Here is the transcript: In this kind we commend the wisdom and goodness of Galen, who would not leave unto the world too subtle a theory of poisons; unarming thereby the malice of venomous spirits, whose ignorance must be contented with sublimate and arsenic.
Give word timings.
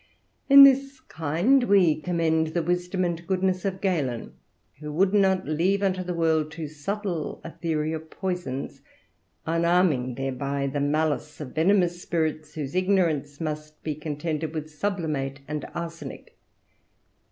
In 0.49 0.63
this 0.63 0.99
kind 0.99 1.65
we 1.65 1.93
commend 2.01 2.55
the 2.55 2.63
wisdom 2.63 3.05
and 3.05 3.27
goodness 3.27 3.65
of 3.65 3.81
Galen, 3.81 4.33
who 4.79 4.91
would 4.91 5.13
not 5.13 5.45
leave 5.47 5.83
unto 5.83 6.01
the 6.03 6.15
world 6.15 6.51
too 6.51 6.67
subtle 6.67 7.39
a 7.43 7.51
theory 7.51 7.93
of 7.93 8.09
poisons; 8.09 8.81
unarming 9.45 10.15
thereby 10.15 10.65
the 10.65 10.79
malice 10.79 11.39
of 11.39 11.53
venomous 11.53 12.01
spirits, 12.01 12.55
whose 12.55 12.73
ignorance 12.73 13.39
must 13.39 13.83
be 13.83 13.93
contented 13.93 14.55
with 14.55 14.71
sublimate 14.71 15.41
and 15.47 15.65
arsenic. 15.75 16.35